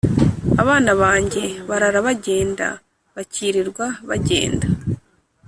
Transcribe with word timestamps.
Abana 0.61 0.91
banjye 1.01 1.43
barara 1.69 1.99
bagenda, 2.07 2.67
bakirirwa 3.15 3.85
bagenda 4.09 4.67